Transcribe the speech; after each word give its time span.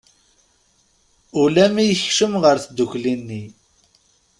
Ula 1.41 1.65
mi 1.73 1.83
yekcem 1.87 2.33
ɣer 2.43 2.57
tddukli-nni. 2.59 3.43